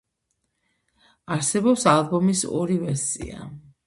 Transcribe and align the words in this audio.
არსებობს 1.35 1.85
ალბომის 1.91 2.41
ორი 2.61 2.79
ვერსია. 2.85 3.45